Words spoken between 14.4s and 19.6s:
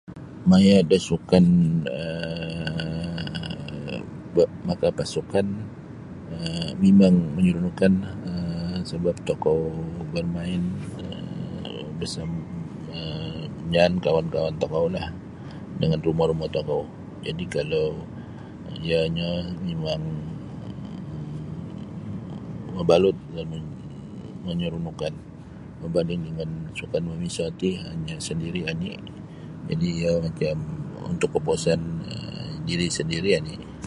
tokoulah dengan rumo-rumo tokou jadi kalau iyonyo um